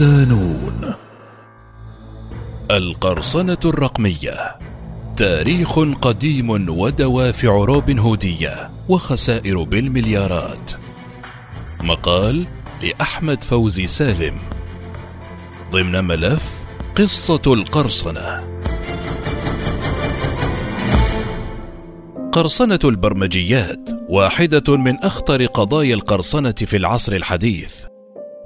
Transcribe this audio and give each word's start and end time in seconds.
صدانون 0.00 0.94
القرصنة 2.70 3.58
الرقمية. 3.64 4.58
تاريخ 5.16 5.78
قديم 5.78 6.50
ودوافع 6.50 7.48
روبن 7.48 7.98
هودية 7.98 8.70
وخسائر 8.88 9.62
بالمليارات. 9.62 10.72
مقال 11.80 12.46
لأحمد 12.82 13.42
فوزي 13.42 13.86
سالم. 13.86 14.38
ضمن 15.70 16.04
ملف 16.04 16.64
قصة 16.96 17.42
القرصنة. 17.46 18.44
قرصنة 22.32 22.80
البرمجيات 22.84 23.90
واحدة 24.08 24.76
من 24.76 24.96
أخطر 24.96 25.46
قضايا 25.46 25.94
القرصنة 25.94 26.52
في 26.52 26.76
العصر 26.76 27.12
الحديث. 27.12 27.90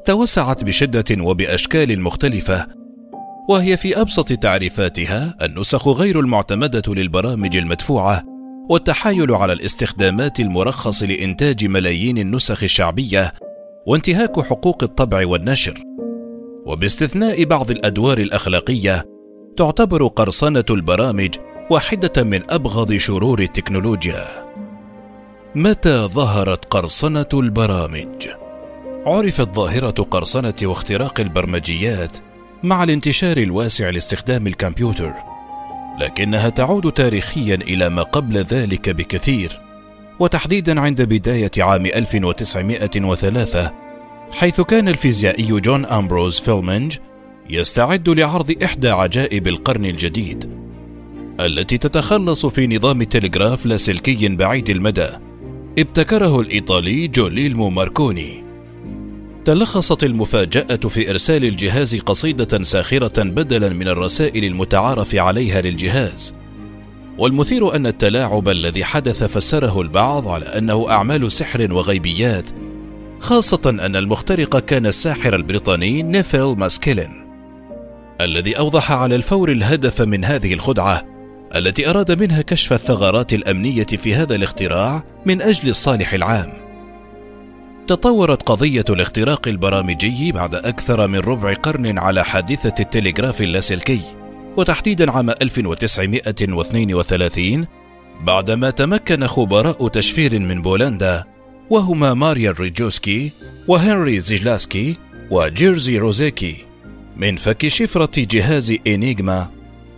توسعت 0.05 0.65
بشدة 0.65 1.25
وبأشكال 1.25 2.01
مختلفة 2.01 2.67
وهي 3.49 3.77
في 3.77 4.01
أبسط 4.01 4.33
تعريفاتها 4.33 5.35
النسخ 5.43 5.89
غير 5.89 6.21
المعتمدة 6.21 6.83
للبرامج 6.89 7.57
المدفوعة 7.57 8.23
والتحايل 8.71 9.35
على 9.35 9.53
الاستخدامات 9.53 10.41
المرخص 10.41 11.03
لإنتاج 11.03 11.65
ملايين 11.65 12.19
النسخ 12.19 12.63
الشعبية 12.63 13.33
وانتهاك 13.87 14.41
حقوق 14.41 14.83
الطبع 14.83 15.27
والنشر. 15.27 15.83
وباستثناء 16.67 17.45
بعض 17.45 17.71
الأدوار 17.71 18.19
الأخلاقية 18.19 19.05
تعتبر 19.57 20.07
قرصنة 20.07 20.65
البرامج 20.71 21.35
واحدة 21.71 22.25
من 22.25 22.51
أبغض 22.51 22.97
شرور 22.97 23.41
التكنولوجيا. 23.41 24.27
متى 25.55 26.09
ظهرت 26.13 26.65
قرصنة 26.65 27.29
البرامج؟ 27.35 28.44
عرفت 29.07 29.55
ظاهرة 29.55 29.91
قرصنة 29.91 30.55
واختراق 30.63 31.21
البرمجيات 31.21 32.17
مع 32.63 32.85
الانتشار 32.85 33.37
الواسع 33.37 33.91
لاستخدام 33.91 34.47
الكمبيوتر 34.47 35.13
لكنها 36.01 36.49
تعود 36.49 36.93
تاريخيا 36.93 37.55
إلى 37.55 37.89
ما 37.89 38.03
قبل 38.03 38.37
ذلك 38.37 38.91
بكثير 38.91 39.61
وتحديدا 40.19 40.81
عند 40.81 41.03
بداية 41.03 41.51
عام 41.59 41.87
1903 41.87 43.73
حيث 44.33 44.61
كان 44.61 44.89
الفيزيائي 44.89 45.61
جون 45.61 45.87
أمبروز 45.87 46.41
فيلمنج 46.41 46.97
يستعد 47.51 48.09
لعرض 48.09 48.63
إحدى 48.65 48.89
عجائب 48.89 49.49
القرن 49.49 49.85
الجديد 49.85 50.51
التي 51.41 51.79
تتخلص 51.79 52.47
في 52.47 52.67
نظام 52.67 53.01
التلغراف 53.01 53.67
لاسلكي 53.67 54.29
بعيد 54.29 54.71
المدى 54.71 55.09
ابتكره 55.79 56.41
الإيطالي 56.41 57.09
جوليلمو 57.09 57.71
ماركوني. 57.71 58.44
تلخصت 59.45 60.05
المفاجأة 60.05 60.77
في 60.77 61.11
إرسال 61.11 61.45
الجهاز 61.45 61.97
قصيدة 61.97 62.63
ساخرة 62.63 63.23
بدلا 63.23 63.69
من 63.69 63.89
الرسائل 63.89 64.45
المتعارف 64.45 65.15
عليها 65.15 65.61
للجهاز. 65.61 66.35
والمثير 67.19 67.77
أن 67.77 67.87
التلاعب 67.87 68.49
الذي 68.49 68.85
حدث 68.85 69.25
فسره 69.25 69.81
البعض 69.81 70.29
على 70.29 70.45
أنه 70.45 70.91
أعمال 70.91 71.33
سحر 71.33 71.73
وغيبيات، 71.73 72.47
خاصة 73.21 73.61
أن 73.67 73.97
المخترق 73.97 74.59
كان 74.59 74.87
الساحر 74.87 75.35
البريطاني 75.35 76.03
نيفيل 76.03 76.47
ماسكيلين، 76.47 77.27
الذي 78.21 78.59
أوضح 78.59 78.93
على 78.93 79.15
الفور 79.15 79.53
الهدف 79.53 80.03
من 80.03 80.25
هذه 80.25 80.55
الخدعة، 80.55 81.05
التي 81.55 81.91
أراد 81.91 82.23
منها 82.23 82.43
كشف 82.43 82.73
الثغرات 82.73 83.33
الأمنية 83.33 83.85
في 83.85 84.15
هذا 84.15 84.35
الاختراع 84.35 85.05
من 85.27 85.43
أجل 85.43 85.69
الصالح 85.69 86.13
العام. 86.13 86.64
تطورت 87.87 88.43
قضية 88.43 88.85
الاختراق 88.91 89.49
البرامجي 89.49 90.33
بعد 90.33 90.55
أكثر 90.55 91.09
من 91.09 91.19
ربع 91.19 91.55
قرن 91.55 91.99
على 91.99 92.25
حادثة 92.25 92.75
التلغراف 92.81 93.43
اللاسلكي 93.43 94.01
وتحديدا 94.57 95.11
عام 95.11 95.31
1932 95.31 97.67
بعدما 98.21 98.71
تمكن 98.71 99.27
خبراء 99.27 99.89
تشفير 99.89 100.41
من 100.41 100.63
بولندا 100.63 101.25
وهما 101.71 102.15
ماريان 102.15 102.53
ريجوسكي 102.53 103.31
وهنري 103.69 104.21
زيجلاسكي 104.21 104.97
وجيرزي 105.31 105.99
روزيكي 105.99 106.57
من 107.17 107.37
فك 107.37 107.69
شفرة 107.69 108.13
جهاز 108.17 108.77
إنيغما 108.87 109.51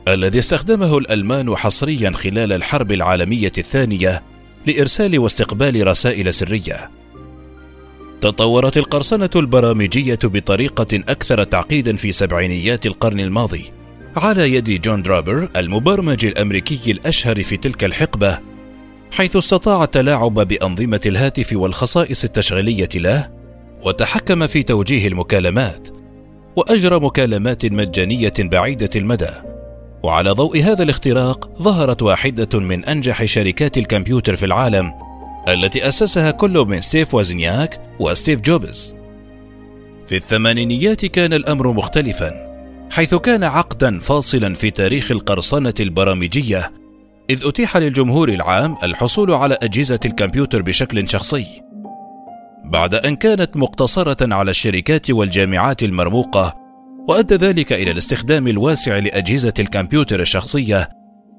الذي 0.09 0.39
استخدمه 0.39 0.99
الألمان 0.99 1.57
حصريا 1.57 2.11
خلال 2.11 2.53
الحرب 2.53 2.93
العالمية 2.93 3.53
الثانية 3.59 4.23
لإرسال 4.67 5.19
واستقبال 5.19 5.87
رسائل 5.87 6.35
سرية. 6.35 6.96
تطورت 8.27 8.77
القرصنة 8.77 9.31
البرامجية 9.37 10.19
بطريقة 10.25 10.87
أكثر 11.09 11.45
تعقيدا 11.45 11.97
في 11.97 12.13
سبعينيات 12.13 12.87
القرن 12.87 13.21
الماضي. 13.21 13.65
على 14.17 14.53
يد 14.55 14.81
جون 14.83 15.03
درابر 15.03 15.49
المبرمج 15.57 16.27
الأمريكي 16.27 16.91
الأشهر 16.93 17.43
في 17.43 17.57
تلك 17.57 17.85
الحقبة 17.85 18.39
حيث 19.13 19.37
استطاع 19.37 19.85
التلاعب 19.85 20.35
بأنظمة 20.35 21.01
الهاتف 21.07 21.53
والخصائص 21.53 22.25
التشغيلية 22.25 22.89
له 22.95 23.31
وتحكم 23.83 24.47
في 24.47 24.63
توجيه 24.63 25.09
المكالمات 25.09 25.89
وأجرى 26.57 27.01
مكالمات 27.01 27.67
مجانية 27.67 28.35
بعيدة 28.39 28.91
المدى. 28.97 29.31
وعلى 30.03 30.31
ضوء 30.31 30.61
هذا 30.61 30.83
الاختراق 30.83 31.63
ظهرت 31.63 32.03
واحدة 32.03 32.61
من 32.61 32.85
أنجح 32.85 33.25
شركات 33.25 33.79
الكمبيوتر 33.79 34.37
في 34.37 34.47
العالم 34.47 35.06
التي 35.49 35.89
أسسها 35.89 36.31
كل 36.31 36.59
من 36.69 36.81
ستيف 36.81 37.15
وازنياك 37.15 37.81
وستيف 38.01 38.41
جوبز. 38.41 38.97
في 40.07 40.17
الثمانينيات 40.17 41.07
كان 41.07 41.33
الأمر 41.33 41.73
مختلفا، 41.73 42.47
حيث 42.91 43.15
كان 43.15 43.45
عقدا 43.45 43.99
فاصلا 43.99 44.55
في 44.55 44.71
تاريخ 44.71 45.11
القرصنة 45.11 45.75
البرامجية، 45.81 46.73
إذ 47.31 47.47
أتيح 47.47 47.77
للجمهور 47.77 48.29
العام 48.29 48.77
الحصول 48.83 49.31
على 49.31 49.59
أجهزة 49.63 50.01
الكمبيوتر 50.05 50.63
بشكل 50.63 51.09
شخصي. 51.09 51.47
بعد 52.65 52.95
أن 52.95 53.17
كانت 53.17 53.57
مقتصرة 53.57 54.35
على 54.35 54.51
الشركات 54.51 55.11
والجامعات 55.11 55.83
المرموقة، 55.83 56.57
وأدى 57.09 57.35
ذلك 57.35 57.73
إلى 57.73 57.91
الاستخدام 57.91 58.49
الواسع 58.49 58.99
لأجهزة 58.99 59.55
الكمبيوتر 59.59 60.21
الشخصية، 60.21 60.89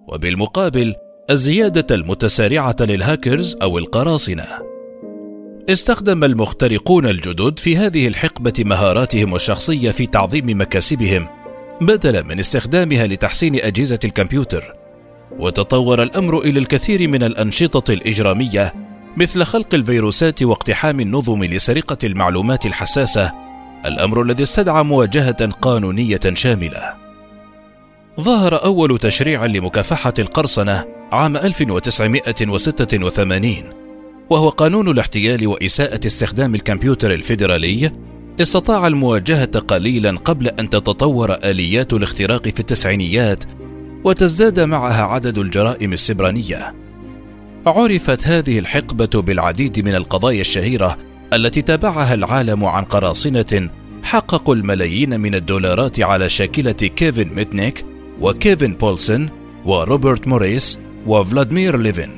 وبالمقابل 0.08 0.96
الزيادة 1.30 1.96
المتسارعة 1.96 2.76
للهاكرز 2.80 3.58
أو 3.62 3.78
القراصنة. 3.78 4.46
استخدم 5.70 6.24
المخترقون 6.24 7.06
الجدد 7.06 7.60
في 7.60 7.78
هذه 7.78 8.08
الحقبة 8.08 8.54
مهاراتهم 8.60 9.36
الشخصية 9.36 9.92
في 9.92 10.06
تعظيم 10.06 10.62
مكاسبهم 10.62 11.28
بدلا 11.82 12.22
من 12.22 12.40
استخدامها 12.40 13.08
لتحسين 13.08 13.56
أجهزة 13.56 14.00
الكمبيوتر. 14.06 14.76
وتطور 15.40 16.04
الأمر 16.04 16.40
إلى 16.40 16.60
الكثير 16.60 17.08
من 17.08 17.24
الأنشطة 17.24 17.92
الإجرامية 17.94 18.74
مثل 19.18 19.44
خلق 19.44 19.74
الفيروسات 19.74 20.44
واقتحام 20.44 21.00
النظم 21.00 21.44
لسرقة 21.44 21.98
المعلومات 22.04 22.66
الحساسة، 22.66 23.34
الأمر 23.86 24.22
الذي 24.22 24.44
استدعى 24.44 24.84
مواجهة 24.84 25.52
قانونية 25.52 26.20
شاملة. 26.34 26.96
ظهر 28.22 28.64
أول 28.66 29.00
تشريع 29.00 29.46
لمكافحة 29.46 30.14
القرصنة 30.20 30.97
عام 31.12 31.38
1986 31.38 33.56
وهو 34.30 34.50
قانون 34.50 34.90
الاحتيال 34.90 35.48
وإساءة 35.48 36.00
استخدام 36.06 36.56
الكمبيوتر 36.56 37.14
الفيدرالي 37.14 37.92
استطاع 38.42 38.88
المواجهة 38.88 39.60
قليلا 39.60 40.18
قبل 40.18 40.48
أن 40.48 40.70
تتطور 40.70 41.34
آليات 41.34 41.94
الاختراق 41.94 42.50
في 42.50 42.60
التسعينيات 42.60 43.44
وتزداد 44.04 44.60
معها 44.60 45.04
عدد 45.04 45.38
الجرائم 45.38 45.94
السبرانية. 45.94 46.76
عرفت 47.66 48.28
هذه 48.28 48.60
الحقبة 48.60 49.22
بالعديد 49.22 49.88
من 49.88 49.96
القضايا 49.96 50.42
الشهيرة 50.42 50.98
التي 51.34 51.62
تابعها 51.62 52.14
العالم 52.14 52.66
عن 52.66 52.84
قراصنة 52.84 53.70
حققوا 54.04 54.56
الملايين 54.56 55.20
من 55.20 55.36
الدولارات 55.36 56.00
على 56.00 56.30
شاكلة 56.30 56.72
كيفن 56.72 57.30
ميتنيك 57.36 57.86
وكيفن 58.22 58.74
بولسون 58.74 59.30
وروبرت 59.66 60.28
موريس 60.28 60.80
وفلاديمير 61.08 61.78
ليفين. 61.78 62.12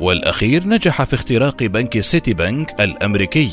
والأخير 0.00 0.68
نجح 0.68 1.02
في 1.02 1.14
اختراق 1.14 1.62
بنك 1.62 2.00
سيتي 2.00 2.34
بنك 2.34 2.80
الأمريكي 2.80 3.50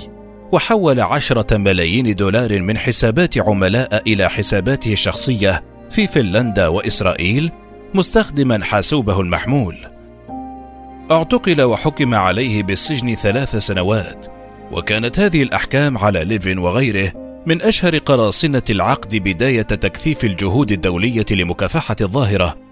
وحول 0.51 0.99
عشرة 0.99 1.57
ملايين 1.57 2.15
دولار 2.15 2.61
من 2.61 2.77
حسابات 2.77 3.37
عملاء 3.37 4.03
إلى 4.07 4.29
حساباته 4.29 4.93
الشخصية 4.93 5.63
في 5.91 6.07
فنلندا 6.07 6.67
وإسرائيل 6.67 7.51
مستخدما 7.93 8.63
حاسوبه 8.63 9.21
المحمول. 9.21 9.77
اعتقل 11.11 11.61
وحكم 11.61 12.15
عليه 12.15 12.63
بالسجن 12.63 13.15
ثلاث 13.15 13.55
سنوات 13.55 14.25
وكانت 14.71 15.19
هذه 15.19 15.43
الأحكام 15.43 15.97
على 15.97 16.23
ليفين 16.23 16.57
وغيره 16.57 17.11
من 17.45 17.61
أشهر 17.61 17.97
قراصنة 17.97 18.63
العقد 18.69 19.15
بداية 19.15 19.61
تكثيف 19.61 20.25
الجهود 20.25 20.71
الدولية 20.71 21.25
لمكافحة 21.31 21.95
الظاهرة. 22.01 22.62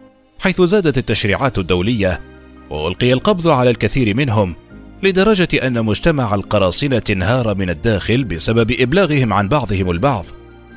حيث 0.42 0.62
زادت 0.62 0.98
التشريعات 0.98 1.60
الدولية 1.60 2.22
وألقي 2.70 3.14
القبض 3.14 3.48
على 3.48 3.70
الكثير 3.70 4.16
منهم 4.16 4.56
لدرجة 5.04 5.68
أن 5.68 5.86
مجتمع 5.86 6.36
القراصنة 6.36 7.04
انهار 7.10 7.56
من 7.56 7.70
الداخل 7.70 8.24
بسبب 8.24 8.72
إبلاغهم 8.80 9.34
عن 9.34 9.48
بعضهم 9.48 9.92
البعض 9.92 10.26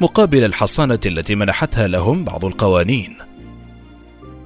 مقابل 0.01 0.45
الحصانة 0.45 0.99
التي 1.07 1.35
منحتها 1.35 1.89
لهم 1.89 2.25
بعض 2.25 2.45
القوانين. 2.45 3.17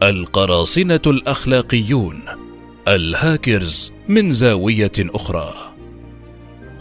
القراصنة 0.03 1.00
الأخلاقيون 1.06 2.20
الهاكرز 2.88 3.93
من 4.09 4.31
زاوية 4.31 4.93
أخرى. 4.99 5.55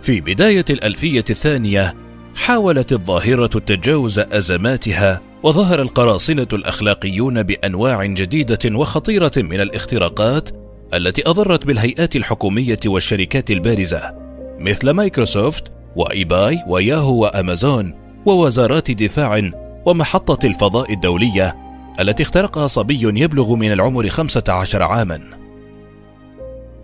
في 0.01 0.21
بداية 0.21 0.65
الألفية 0.69 1.25
الثانية 1.29 1.95
حاولت 2.35 2.91
الظاهرة 2.91 3.47
تجاوز 3.47 4.19
أزماتها 4.19 5.21
وظهر 5.43 5.81
القراصنة 5.81 6.47
الأخلاقيون 6.53 7.43
بأنواع 7.43 8.05
جديدة 8.05 8.59
وخطيرة 8.65 9.31
من 9.37 9.61
الاختراقات 9.61 10.49
التي 10.93 11.29
أضرت 11.29 11.65
بالهيئات 11.65 12.15
الحكومية 12.15 12.79
والشركات 12.85 13.51
البارزة 13.51 14.15
مثل 14.59 14.89
مايكروسوفت 14.89 15.71
وإيباي 15.95 16.63
وياهو 16.67 17.23
وأمازون 17.23 17.93
ووزارات 18.25 18.91
دفاع 18.91 19.51
ومحطة 19.85 20.45
الفضاء 20.45 20.93
الدولية 20.93 21.55
التي 21.99 22.23
اخترقها 22.23 22.67
صبي 22.67 23.21
يبلغ 23.21 23.55
من 23.55 23.71
العمر 23.71 24.09
15 24.09 24.83
عاما. 24.83 25.21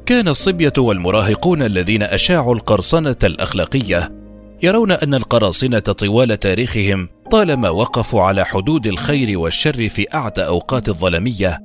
كان 0.06 0.28
الصبية 0.28 0.74
والمراهقون 0.78 1.62
الذين 1.64 2.04
أشاعوا 2.04 2.56
القرصنة 2.56 3.16
الأخلاقية 3.24 4.23
يرون 4.64 4.92
أن 4.92 5.14
القراصنة 5.14 5.80
طوال 5.80 6.40
تاريخهم 6.40 7.10
طالما 7.32 7.70
وقفوا 7.70 8.22
على 8.22 8.46
حدود 8.46 8.88
الخير 8.88 9.40
والشر 9.40 9.90
في 9.90 10.14
أعتى 10.14 10.46
أوقات 10.46 10.90
الظلمية، 10.90 11.60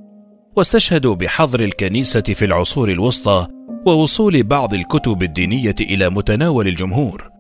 واستشهدوا 0.57 1.15
بحظر 1.15 1.61
الكنيسة 1.61 2.21
في 2.21 2.45
العصور 2.45 2.91
الوسطى 2.91 3.47
ووصول 3.87 4.43
بعض 4.43 4.75
الكتب 4.75 5.23
الدينية 5.23 5.75
إلى 5.81 6.11
متناول 6.11 6.69
الجمهور. 6.69 7.31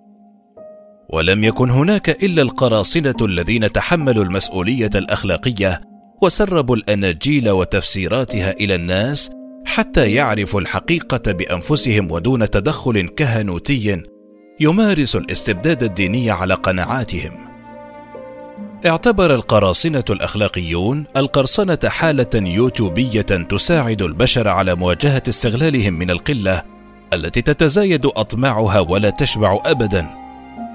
ولم 1.10 1.44
يكن 1.44 1.70
هناك 1.70 2.25
إلا 2.25 2.43
القراصنة 2.43 3.16
الذين 3.22 3.72
تحملوا 3.72 4.25
المسؤولية 4.25 4.90
الأخلاقية 4.94 5.81
وسربوا 6.22 6.76
الأناجيل 6.76 7.50
وتفسيراتها 7.50 8.50
إلى 8.50 8.75
الناس 8.75 9.31
حتى 9.66 10.12
يعرفوا 10.12 10.61
الحقيقة 10.61 11.32
بأنفسهم 11.32 12.11
ودون 12.11 12.50
تدخل 12.50 13.08
كهنوتي 13.08 14.02
يمارس 14.60 15.16
الاستبداد 15.16 15.82
الديني 15.82 16.31
على 16.31 16.55
قناعاتهم. 16.55 17.32
اعتبر 18.87 19.34
القراصنة 19.34 20.05
الأخلاقيون 20.10 21.05
القرصنة 21.16 21.78
حالة 21.87 22.31
يوتيوبية 22.34 23.20
تساعد 23.22 24.02
البشر 24.02 24.49
على 24.49 24.75
مواجهة 24.75 25.22
استغلالهم 25.28 25.94
من 25.94 26.10
القلة 26.10 26.62
التي 27.12 27.43
تتزايد 27.43 28.06
أطماعها 28.06 28.81
ولا 28.81 29.10
تشبع 29.10 29.62
أبدا. 29.64 30.10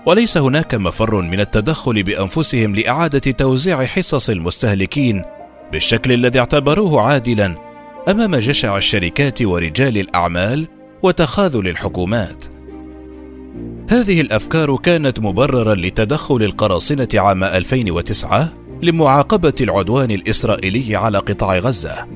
وليس 0.06 0.38
هناك 0.38 0.76
مفر 0.76 1.22
من 1.22 1.40
التدخل 1.40 2.04
بأنفسهم 2.04 2.76
لإعادة 2.76 3.32
توزيع 3.32 3.86
حصص 3.86 4.30
المستهلكين 4.30 5.24
بالشكل 5.72 6.12
الذي 6.12 6.40
اعتبروه 6.40 7.02
عادلا 7.02 7.58
أمام 8.10 8.36
جشع 8.36 8.78
الشركات 8.78 9.42
ورجال 9.42 9.98
الأعمال 9.98 10.68
وتخاذل 11.04 11.68
الحكومات. 11.68 12.53
هذه 13.90 14.22
الأفكار 14.22 14.76
كانت 14.76 15.20
مبررا 15.20 15.76
لتدخل 15.76 16.44
القراصنة 16.44 17.08
عام 17.16 17.44
2009 17.44 18.54
لمعاقبة 18.84 19.54
العدوان 19.62 20.12
الإسرائيلي 20.12 20.96
على 20.96 21.18
قطاع 21.18 21.58
غزة 21.58 22.08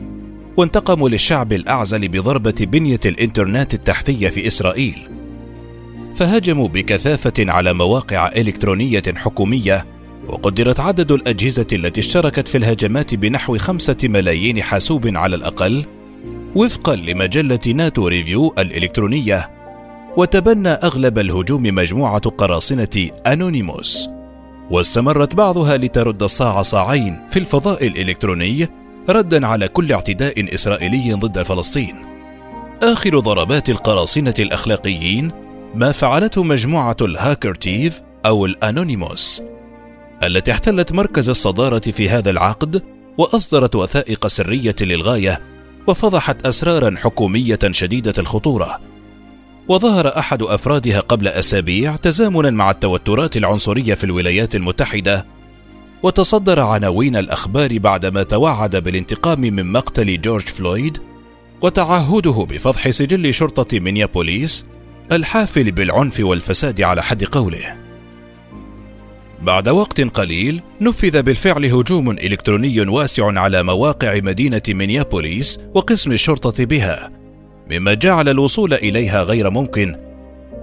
وانتقموا 0.57 1.09
للشعب 1.09 1.53
الأعزل 1.53 2.07
بضربة 2.07 2.55
بنية 2.59 2.99
الإنترنت 3.05 3.73
التحتية 3.73 4.29
في 4.29 4.47
إسرائيل. 4.47 5.09
فهجموا 6.15 6.67
بكثافة 6.67 7.33
على 7.39 7.73
مواقع 7.73 8.27
إلكترونية 8.27 9.03
حكومية 9.15 9.85
وقدرت 10.27 10.79
عدد 10.79 11.11
الأجهزة 11.11 11.67
التي 11.73 11.99
اشتركت 11.99 12.47
في 12.47 12.57
الهجمات 12.57 13.15
بنحو 13.15 13.57
خمسة 13.57 13.97
ملايين 14.03 14.63
حاسوب 14.63 15.07
على 15.17 15.35
الأقل 15.35 15.85
وفقا 16.55 16.95
لمجلة 16.95 17.59
ناتو 17.67 18.07
ريفيو 18.07 18.53
الإلكترونية 18.59 19.56
وتبنى 20.17 20.69
أغلب 20.69 21.19
الهجوم 21.19 21.63
مجموعة 21.63 22.29
قراصنة 22.29 23.09
أنونيموس. 23.27 24.09
واستمرت 24.71 25.35
بعضها 25.35 25.77
لترد 25.77 26.23
الصاع 26.23 26.61
صاعين 26.61 27.19
في 27.29 27.39
الفضاء 27.39 27.87
الإلكتروني 27.87 28.67
ردا 29.09 29.47
على 29.47 29.67
كل 29.67 29.93
اعتداء 29.93 30.53
إسرائيلي 30.53 31.13
ضد 31.13 31.41
فلسطين. 31.41 31.95
آخر 32.83 33.19
ضربات 33.19 33.69
القراصنة 33.69 34.33
الأخلاقيين 34.39 35.31
ما 35.75 35.91
فعلته 35.91 36.43
مجموعة 36.43 36.97
الهاكر 37.01 37.55
تيف 37.55 38.01
أو 38.25 38.45
الأنونيموس 38.45 39.41
التي 40.23 40.51
احتلت 40.51 40.91
مركز 40.91 41.29
الصدارة 41.29 41.79
في 41.79 42.09
هذا 42.09 42.29
العقد 42.29 42.83
وأصدرت 43.17 43.75
وثائق 43.75 44.27
سرية 44.27 44.75
للغاية 44.81 45.41
وفضحت 45.87 46.45
أسرارا 46.45 46.95
حكومية 46.97 47.59
شديدة 47.71 48.13
الخطورة. 48.17 48.96
وظهر 49.67 50.17
أحد 50.19 50.43
أفرادها 50.43 50.99
قبل 50.99 51.27
أسابيع 51.27 51.95
تزامنا 51.95 52.49
مع 52.49 52.71
التوترات 52.71 53.37
العنصرية 53.37 53.93
في 53.93 54.03
الولايات 54.03 54.55
المتحدة 54.55 55.25
وتصدر 56.03 56.59
عناوين 56.59 57.15
الأخبار 57.15 57.77
بعدما 57.77 58.23
توعد 58.23 58.75
بالانتقام 58.75 59.41
من 59.41 59.71
مقتل 59.71 60.21
جورج 60.21 60.41
فلويد 60.41 60.97
وتعهده 61.61 62.47
بفضح 62.49 62.89
سجل 62.89 63.33
شرطة 63.33 63.79
مينيابوليس 63.79 64.65
الحافل 65.11 65.71
بالعنف 65.71 66.19
والفساد 66.19 66.81
على 66.81 67.03
حد 67.03 67.23
قوله. 67.23 67.75
بعد 69.41 69.69
وقت 69.69 70.01
قليل 70.01 70.61
نفذ 70.81 71.21
بالفعل 71.21 71.65
هجوم 71.65 72.11
إلكتروني 72.11 72.81
واسع 72.81 73.39
على 73.39 73.63
مواقع 73.63 74.19
مدينة 74.19 74.61
مينيابوليس 74.69 75.59
وقسم 75.73 76.11
الشرطة 76.11 76.65
بها 76.65 77.11
مما 77.71 77.93
جعل 77.93 78.29
الوصول 78.29 78.73
إليها 78.73 79.23
غير 79.23 79.49
ممكن 79.49 79.95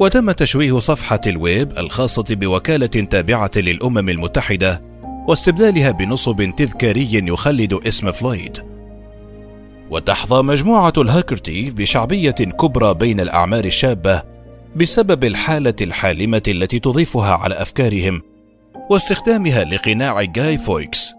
وتم 0.00 0.32
تشويه 0.32 0.78
صفحة 0.78 1.20
الويب 1.26 1.78
الخاصة 1.78 2.24
بوكالة 2.30 2.86
تابعة 2.86 3.50
للأمم 3.56 4.08
المتحدة 4.08 4.82
واستبدالها 5.28 5.90
بنصب 5.90 6.54
تذكاري 6.56 7.08
يخلد 7.12 7.72
اسم 7.72 8.12
فلويد. 8.12 8.58
وتحظى 9.90 10.42
مجموعة 10.42 10.92
ال 10.98 11.05
hacktivist 11.05 11.74
بشعبية 11.74 12.30
كبرى 12.30 12.94
بين 12.94 13.20
الأعمار 13.20 13.64
الشابة 13.64 14.22
بسبب 14.76 15.24
الحالة 15.24 15.74
الحالمة 15.80 16.42
التي 16.48 16.78
تضفيها 16.78 17.34
على 17.34 17.54
أفكارهم 17.54 18.22
واستخدامها 18.90 19.64
لقناع 19.64 20.22
جاي 20.22 20.58
فوكس 20.58 21.14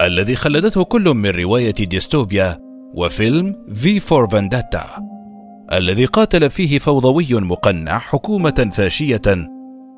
الذي 0.00 0.36
خلدته 0.36 0.84
كل 0.84 1.08
من 1.08 1.30
رواية 1.30 1.70
ديستوبيا 1.70 2.58
وفيلم 2.94 3.66
V 3.74 4.00
for 4.00 4.28
Vendetta 4.28 5.15
الذي 5.72 6.04
قاتل 6.04 6.50
فيه 6.50 6.78
فوضوي 6.78 7.26
مقنع 7.32 7.98
حكومة 7.98 8.70
فاشية 8.72 9.48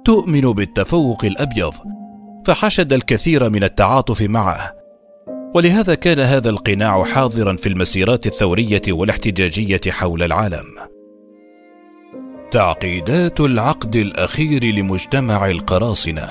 تؤمن 0.05 0.41
بالتفوق 0.41 1.25
الأبيض 1.25 1.75
فحشد 2.47 2.93
الكثير 2.93 3.51
من 3.51 3.65
التعاطف 3.65 4.23
معه. 4.23 4.73
ولهذا 5.55 5.95
كان 5.95 6.21
هذا 6.21 6.51
القناع 6.51 7.05
حاضرا 7.05 7.57
في 7.57 7.69
المسيرات 7.69 8.27
الثورية 8.27 8.83
والاحتجاجية 8.89 9.81
حول 9.89 10.23
العالم. 10.23 10.65
تعقيدات 12.51 13.41
العقد 13.41 13.97
الأخير 13.97 14.65
لمجتمع 14.65 15.51
القراصنة. 15.51 16.29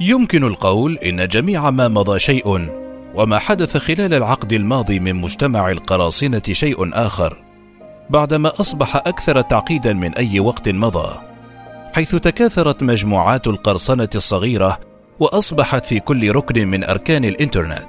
يمكن 0.00 0.44
القول 0.44 0.98
إن 0.98 1.28
جميع 1.28 1.70
ما 1.70 1.88
مضى 1.88 2.18
شيء 2.18 2.68
وما 3.14 3.38
حدث 3.38 3.76
خلال 3.76 4.14
العقد 4.14 4.52
الماضي 4.52 5.00
من 5.00 5.16
مجتمع 5.16 5.70
القراصنة 5.70 6.42
شيء 6.52 6.90
آخر. 6.92 7.49
بعدما 8.10 8.52
أصبح 8.60 8.96
أكثر 8.96 9.40
تعقيدا 9.40 9.92
من 9.92 10.14
أي 10.14 10.40
وقت 10.40 10.68
مضى 10.68 11.20
حيث 11.94 12.14
تكاثرت 12.16 12.82
مجموعات 12.82 13.46
القرصنة 13.46 14.08
الصغيرة 14.14 14.80
وأصبحت 15.20 15.84
في 15.86 16.00
كل 16.00 16.30
ركن 16.30 16.68
من 16.68 16.84
أركان 16.84 17.24
الإنترنت. 17.24 17.88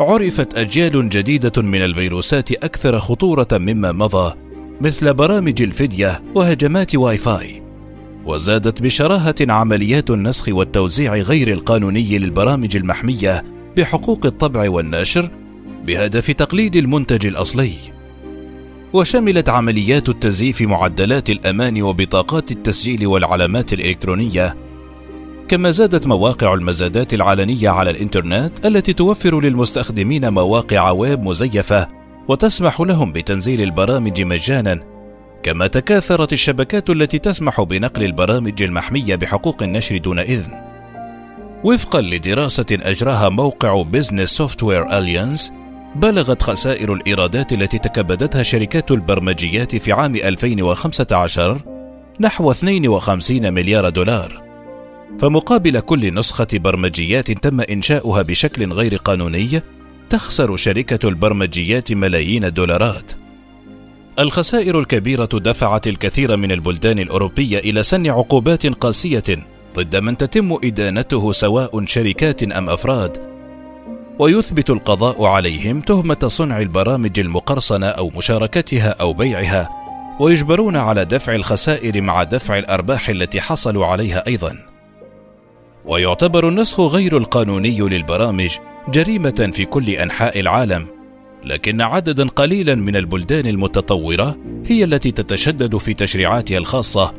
عرفت 0.00 0.58
أجيال 0.58 1.08
جديدة 1.08 1.62
من 1.62 1.82
الفيروسات 1.82 2.52
أكثر 2.52 2.98
خطورة 2.98 3.48
مما 3.52 3.92
مضى 3.92 4.34
مثل 4.80 5.14
برامج 5.14 5.62
الفدية 5.62 6.22
وهجمات 6.34 6.96
واي 6.96 7.18
فاي. 7.18 7.62
وزادت 8.24 8.82
بشراهة 8.82 9.34
عمليات 9.40 10.10
النسخ 10.10 10.48
والتوزيع 10.48 11.14
غير 11.14 11.52
القانوني 11.52 12.18
للبرامج 12.18 12.76
المحمية 12.76 13.44
بحقوق 13.76 14.26
الطبع 14.26 14.70
والنشر 14.70 15.30
بهدف 15.86 16.30
تقليد 16.30 16.76
المنتج 16.76 17.26
الأصلي. 17.26 17.97
وشملت 18.92 19.48
عمليات 19.48 20.08
التزييف 20.08 20.62
معدلات 20.62 21.30
الأمان 21.30 21.82
وبطاقات 21.82 22.50
التسجيل 22.50 23.06
والعلامات 23.06 23.72
الإلكترونية. 23.72 24.56
كما 25.48 25.70
زادت 25.70 26.06
مواقع 26.06 26.54
المزادات 26.54 27.14
العلنية 27.14 27.68
على 27.68 27.90
الإنترنت 27.90 28.66
التي 28.66 28.92
توفر 28.92 29.40
للمستخدمين 29.40 30.32
مواقع 30.32 30.90
ويب 30.90 31.22
مزيفة 31.22 31.88
وتسمح 32.28 32.80
لهم 32.80 33.12
بتنزيل 33.12 33.62
البرامج 33.62 34.22
مجانا. 34.22 34.84
كما 35.42 35.66
تكاثرت 35.66 36.32
الشبكات 36.32 36.90
التي 36.90 37.18
تسمح 37.18 37.62
بنقل 37.62 38.04
البرامج 38.04 38.62
المحمية 38.62 39.14
بحقوق 39.16 39.62
النشر 39.62 39.96
دون 39.96 40.18
إذن. 40.18 40.52
وفقا 41.64 42.00
لدراسة 42.00 42.66
أجراها 42.72 43.28
موقع 43.28 43.82
Business 43.82 44.30
Software 44.30 44.98
Alliance 44.98 45.52
بلغت 45.94 46.42
خسائر 46.42 46.92
الإيرادات 46.92 47.52
التي 47.52 47.78
تكبدتها 47.78 48.42
شركات 48.42 48.90
البرمجيات 48.90 49.76
في 49.76 49.92
عام 49.92 50.16
2015 50.16 51.60
نحو 52.20 52.50
52 52.50 53.52
مليار 53.52 53.88
دولار. 53.88 54.42
فمقابل 55.20 55.80
كل 55.80 56.14
نسخة 56.14 56.46
برمجيات 56.52 57.30
تم 57.30 57.60
إنشاؤها 57.60 58.22
بشكل 58.22 58.72
غير 58.72 58.96
قانوني 58.96 59.62
تخسر 60.10 60.56
شركة 60.56 61.08
البرمجيات 61.08 61.92
ملايين 61.92 62.44
الدولارات. 62.44 63.12
الخسائر 64.18 64.80
الكبيرة 64.80 65.28
دفعت 65.32 65.86
الكثير 65.86 66.36
من 66.36 66.52
البلدان 66.52 66.98
الأوروبية 66.98 67.58
إلى 67.58 67.82
سن 67.82 68.06
عقوبات 68.06 68.66
قاسية 68.66 69.46
ضد 69.76 69.96
من 69.96 70.16
تتم 70.16 70.56
إدانته 70.64 71.32
سواء 71.32 71.84
شركات 71.84 72.42
أم 72.42 72.70
أفراد. 72.70 73.27
ويثبت 74.18 74.70
القضاء 74.70 75.24
عليهم 75.24 75.80
تهمة 75.80 76.18
صنع 76.26 76.60
البرامج 76.60 77.20
المقرصنة 77.20 77.86
أو 77.86 78.10
مشاركتها 78.16 78.88
أو 78.88 79.12
بيعها 79.12 79.68
ويجبرون 80.20 80.76
على 80.76 81.04
دفع 81.04 81.34
الخسائر 81.34 82.00
مع 82.00 82.22
دفع 82.22 82.58
الأرباح 82.58 83.08
التي 83.08 83.40
حصلوا 83.40 83.86
عليها 83.86 84.26
أيضا. 84.26 84.58
ويعتبر 85.84 86.48
النسخ 86.48 86.80
غير 86.80 87.16
القانوني 87.16 87.78
للبرامج 87.80 88.56
جريمة 88.88 89.50
في 89.52 89.64
كل 89.64 89.90
أنحاء 89.90 90.40
العالم 90.40 90.86
لكن 91.44 91.80
عددا 91.80 92.28
قليلا 92.28 92.74
من 92.74 92.96
البلدان 92.96 93.46
المتطورة 93.46 94.36
هي 94.66 94.84
التي 94.84 95.10
تتشدد 95.10 95.76
في 95.76 95.94
تشريعاتها 95.94 96.58
الخاصة 96.58 97.14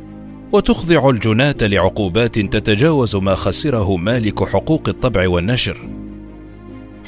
وتخضع 0.52 1.10
الجناة 1.10 1.56
لعقوبات 1.60 2.38
تتجاوز 2.38 3.16
ما 3.16 3.34
خسره 3.34 3.96
مالك 3.96 4.44
حقوق 4.44 4.82
الطبع 4.88 5.28
والنشر. 5.28 5.76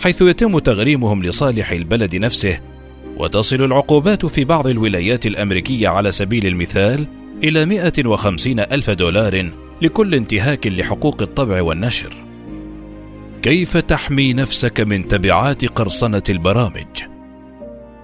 حيث 0.03 0.23
يتم 0.23 0.59
تغريمهم 0.59 1.23
لصالح 1.23 1.71
البلد 1.71 2.17
نفسه 2.17 2.61
وتصل 3.17 3.65
العقوبات 3.65 4.27
في 4.27 4.45
بعض 4.45 4.67
الولايات 4.67 5.27
الأمريكية 5.27 5.89
على 5.89 6.13
سبيل 6.13 6.47
المثال 6.47 7.07
إلى 7.45 7.67
150 7.67 8.61
ألف 8.61 8.91
دولار 8.91 9.51
لكل 9.83 10.15
انتهاك 10.15 10.67
لحقوق 10.67 11.23
الطبع 11.23 11.63
والنشر. 11.63 12.15
كيف 13.43 13.77
تحمي 13.77 14.33
نفسك 14.33 14.81
من 14.81 15.09
تبعات 15.09 15.65
قرصنة 15.65 16.23
البرامج؟ 16.29 17.03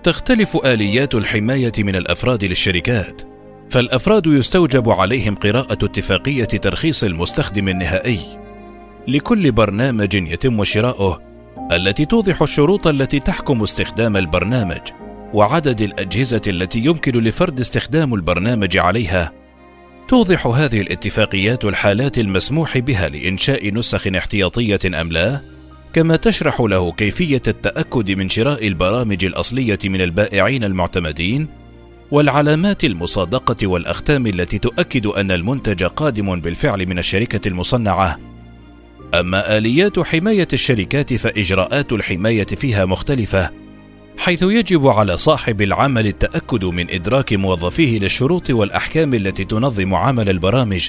تختلف 0.02 0.57
آليات 0.67 1.14
الحماية 1.14 1.73
من 1.78 1.97
الأفراد 1.97 2.45
للشركات 2.45 3.23
فالأفراد 3.71 4.26
يستوجب 4.26 4.90
عليهم 4.90 5.35
قراءة 5.35 5.85
اتفاقية 5.85 6.45
ترخيص 6.45 7.05
المستخدم 7.05 7.69
النهائي. 7.69 8.21
لكل 9.09 9.52
برنامج 9.52 10.14
يتم 10.14 10.64
شراؤه 10.64 11.27
التي 11.73 12.05
توضح 12.05 12.43
الشروط 12.43 12.87
التي 12.87 13.21
تحكم 13.21 13.63
استخدام 13.63 14.17
البرنامج 14.17 14.81
وعدد 15.35 15.81
الأجهزة 15.81 16.41
التي 16.47 16.79
يمكن 16.79 17.13
لفرد 17.13 17.61
استخدام 17.61 18.15
البرنامج 18.15 18.77
عليها. 18.77 19.33
توضح 20.09 20.47
هذه 20.47 20.81
الاتفاقيات 20.81 21.65
الحالات 21.65 22.19
المسموح 22.19 22.79
بها 22.79 23.09
لإنشاء 23.09 23.75
نسخ 23.75 24.07
احتياطية 24.07 24.79
أم 25.01 25.13
لا؟ 25.13 25.41
كما 25.93 26.17
تشرح 26.17 26.61
له 26.61 26.93
كيفية 26.93 27.43
التأكد 27.49 28.11
من 28.11 28.29
شراء 28.29 28.69
البرامج 28.69 29.25
الأصلية 29.25 29.79
من 29.85 30.01
البائعين 30.01 30.65
المعتمدين 30.65 31.49
والعلامات 32.11 32.85
المصادقة 32.85 33.67
والأختام 33.67 34.27
التي 34.27 34.59
تؤكد 34.59 35.07
أن 35.07 35.31
المنتج 35.31 35.85
قادم 35.85 36.41
بالفعل 36.41 36.87
من 36.87 36.99
الشركة 36.99 37.49
المصنعة. 37.49 38.19
أما 39.15 39.59
آليات 39.59 40.00
حماية 40.00 40.49
الشركات 40.53 41.15
فإجراءات 41.15 41.93
الحماية 41.93 42.47
فيها 42.47 42.85
مختلفة 42.85 43.50
حيث 44.19 44.43
يجب 44.43 44.87
على 44.87 45.17
صاحب 45.17 45.62
العمل 45.62 46.07
التأكد 46.07 46.65
من 46.65 46.91
إدراك 46.91 47.33
موظفيه 47.33 47.99
للشروط 47.99 48.50
والأحكام 48.50 49.15
التي 49.15 49.45
تنظم 49.45 49.95
عمل 49.95 50.29
البرامج 50.29 50.88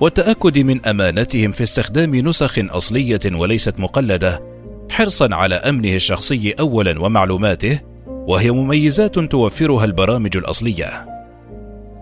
والتأكد 0.00 0.58
من 0.58 0.86
أمانتهم 0.86 1.52
في 1.52 1.62
استخدام 1.62 2.14
نسخ 2.16 2.58
أصلية 2.58 3.20
وليست 3.32 3.80
مقلدة 3.80 4.42
حرصا 4.90 5.34
على 5.34 5.54
أمنه 5.54 5.94
الشخصي 5.94 6.52
اولا 6.52 7.00
ومعلوماته 7.00 7.80
وهي 8.06 8.50
مميزات 8.50 9.18
توفرها 9.18 9.84
البرامج 9.84 10.36
الأصلية. 10.36 11.17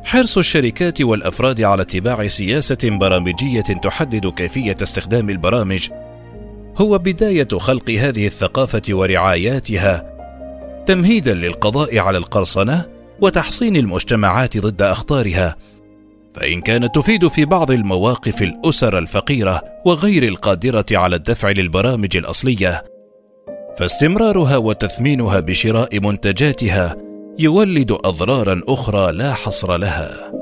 حرص 0.06 0.38
الشركات 0.38 1.02
والأفراد 1.02 1.60
على 1.62 1.82
اتباع 1.82 2.26
سياسة 2.26 2.78
برامجية 2.84 3.60
تحدد 3.60 4.26
كيفية 4.26 4.76
استخدام 4.82 5.30
البرامج 5.30 5.88
هو 6.76 6.98
بداية 6.98 7.48
خلق 7.58 7.90
هذه 7.90 8.26
الثقافة 8.26 8.82
ورعاياتها 8.90 10.16
تمهيدا 10.86 11.34
للقضاء 11.34 11.98
على 11.98 12.18
القرصنة 12.18 12.86
وتحصين 13.20 13.76
المجتمعات 13.76 14.58
ضد 14.58 14.82
أخطارها. 14.82 15.56
فإن 16.34 16.60
كانت 16.60 16.94
تفيد 16.94 17.26
في 17.26 17.44
بعض 17.44 17.70
المواقف 17.70 18.42
الأسر 18.42 18.98
الفقيرة 18.98 19.62
وغير 19.84 20.22
القادرة 20.22 20.86
على 20.92 21.16
الدفع 21.16 21.50
للبرامج 21.50 22.16
الأصلية 22.16 22.84
فاستمرارها 23.78 24.56
وتثمينها 24.56 25.40
بشراء 25.40 26.00
منتجاتها 26.00 27.05
يولد 27.38 27.92
أضرارا 27.92 28.62
أخرى 28.68 29.12
لا 29.12 29.32
حصر 29.32 29.76
لها. 29.76 30.32